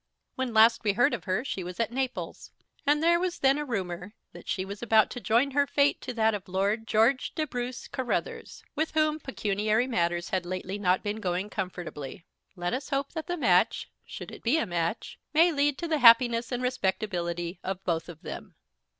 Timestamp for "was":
1.63-1.79, 3.19-3.37, 4.65-4.81